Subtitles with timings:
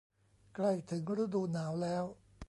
[0.55, 2.03] ใกล้ถึงฤดูหนาวแล้ว